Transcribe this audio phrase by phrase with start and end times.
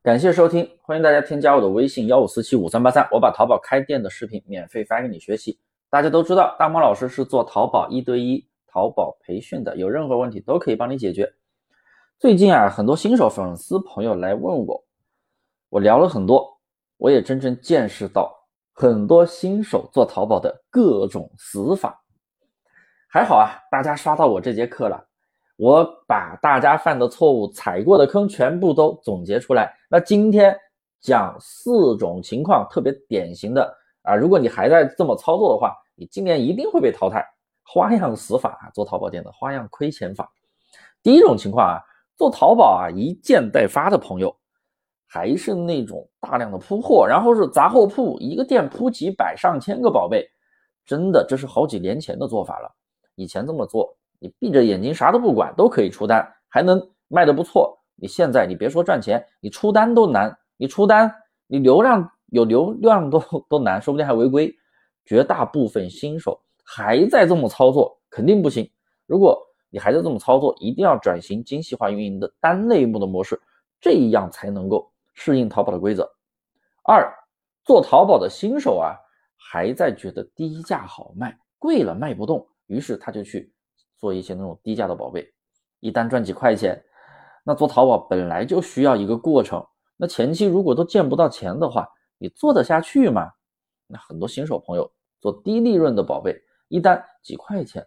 [0.00, 5.58] 感谢收听，欢迎大家添加我的微信幺五四七五三八三，我把淘宝开店的视频免费发给你学习。
[5.90, 11.34] 大家都知道，大猫老师是做淘宝一对一淘宝培训的，有任何问题都可以帮你解决。
[12.16, 14.84] 最近啊，很多新手粉丝朋友来问我，
[15.68, 16.60] 我聊了很多，
[16.96, 18.32] 我也真正见识到
[18.72, 22.00] 很多新手做淘宝的各种死法。
[23.08, 25.07] 还好啊，大家刷到我这节课了。
[25.58, 29.74] 我把大家犯的错误、踩过的坑全部都总结出来。
[29.90, 30.56] 那今天
[31.00, 37.26] 讲四种情况特别典型的啊，如果你还在这么操作的话，你今年一定会被淘汰。
[37.64, 40.30] 花样死法啊，做淘宝店的花样亏钱法。
[41.02, 41.82] 第一种情况啊，
[42.16, 44.34] 做淘宝啊，一件代发的朋友，
[45.08, 50.24] 还是那种大量的铺货，然后是杂货铺，一个店铺几百上千个宝贝，
[50.86, 52.72] 真的这是好几年前的做法了。
[53.16, 53.97] 以前这么做。
[54.18, 57.78] 你闭着眼睛啥都不管都可以出单，还能卖的不错。
[57.94, 60.36] 你现在你别说赚钱，你出单都难。
[60.56, 61.14] 你出单，
[61.46, 64.54] 你流量有流量都都难，说不定还违规。
[65.04, 68.68] 绝大部分新手还在这么操作，肯定不行。
[69.06, 73.40] 如果你还在这么操作，一定要转型精细化运营的单类目的模式，
[73.80, 76.10] 这样才能够适应淘宝的规则。
[76.82, 77.10] 二，
[77.64, 78.96] 做淘宝的新手啊，
[79.36, 83.52] 还在觉得低价好卖，贵了卖不动，于是他就去。
[83.98, 85.30] 做一些那种低价的宝贝，
[85.80, 86.82] 一单赚几块钱，
[87.44, 89.64] 那做淘宝本来就需要一个过程，
[89.96, 93.30] 那前期如果都见不到钱的话，你做得下去吗？
[93.86, 94.90] 那很多新手朋友
[95.20, 97.86] 做低利润的宝贝，一单几块钱，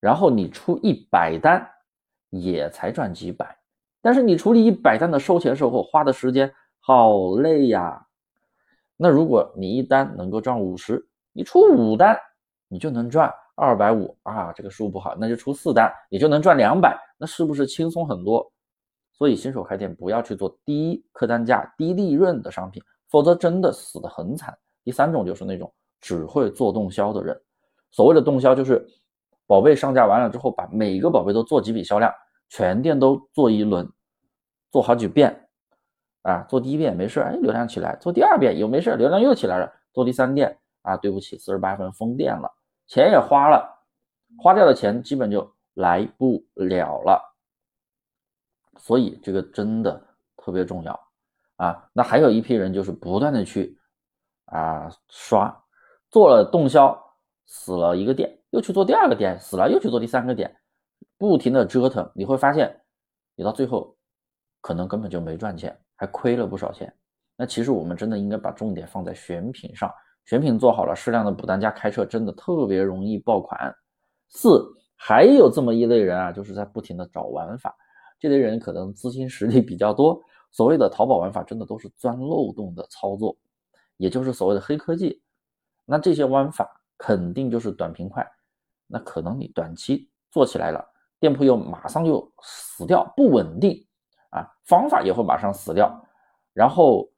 [0.00, 1.66] 然后你出一百单，
[2.30, 3.58] 也才赚几百，
[4.00, 8.06] 但是你处理一百单的收钱售后花的时间好累呀。
[8.96, 12.18] 那如果你一单能够赚五十，你出五单，
[12.68, 13.32] 你就能赚。
[13.56, 18.52] 二百五啊，这个数不好，那就出四单，也就能赚两百，那是不是轻松很多？
[19.12, 24.56] 所以新手开店不要去做低客单价、低利润的商品，否则真的死得很惨。
[24.84, 27.34] 第三种就是那种只会做动销的人，
[27.90, 28.86] 所谓的动销就是
[29.46, 32.12] 宝贝上架完了之后，把每个宝贝都做几笔销量，
[32.50, 33.90] 全店都做一轮，
[34.70, 35.48] 做好几遍
[36.20, 42.52] 啊，做第一遍没事，哎，流量起来；做第二遍又没事，流量又起来了；做第三遍啊，对不起，四十八分封店了。
[42.86, 43.84] 钱也花了，
[44.38, 47.20] 花掉的钱基本就来不了了，
[48.78, 50.00] 所以这个真的
[50.36, 51.08] 特别重要
[51.56, 51.88] 啊。
[51.92, 53.76] 那还有一批人就是不断的去
[54.46, 55.64] 啊刷，
[56.10, 56.96] 做了动销
[57.46, 60.56] 死了一个店，又去做第二个店死了，又去做第三个店，
[61.18, 62.80] 不停的折腾，你会发现
[63.34, 63.96] 你到最后
[64.60, 66.94] 可能根本就没赚钱，还亏了不少钱。
[67.36, 69.92] 那其实我们真的应该把重点放在选品上。
[70.26, 73.72] 选品做好了，适量的补单加开车，真的特别容易爆款。
[74.28, 74.60] 四，
[74.96, 77.72] 还有这么一类人啊，就是在不停的找玩法。
[78.18, 80.20] 这类人可能资金实力比较多，
[80.50, 83.36] 所谓的淘宝玩法真的都是钻漏洞的操作，
[83.98, 85.22] 也就是所谓的黑科技。
[85.84, 88.28] 那这些玩法肯定就是短平快，
[88.88, 90.84] 那可能你短期做起来了，
[91.20, 93.86] 店铺又马上就死掉，不稳定
[94.30, 96.04] 啊，方法也会马上死掉，
[96.52, 97.08] 然后。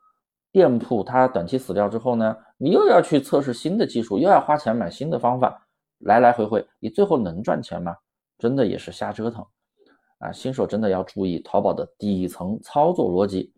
[0.59, 5.65] 店铺它短期死掉之后呢，你又要去测试新的技术，又要花钱买新的方法，
[6.01, 7.95] 来来回回，你最后能赚钱吗？
[8.39, 9.47] 真的也是瞎折腾
[10.19, 10.33] 啊！
[10.33, 13.53] 新手真的要注意淘宝的底层操作逻辑，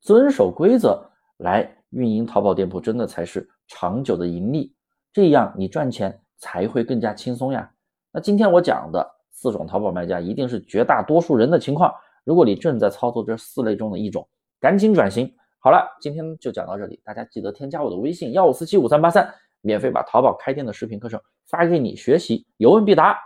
[0.00, 1.04] 遵守规则
[1.38, 4.72] 来运营淘宝店铺，真的才是长久的盈利，
[5.12, 7.68] 这样你赚钱才会更加轻松呀。
[8.12, 11.92] 那今天我讲的四种淘宝卖家，一定是绝大多数人的情况。
[12.22, 14.24] 如果你正在操作这四类中的一种，
[14.60, 15.34] 赶紧转型。
[15.60, 19.28] 好了，今天就讲到这里，大家记得添加我的微信幺五四七五三八三，
[19.60, 23.18] 免费把淘宝开店的视频课程发给你学习，有问必答。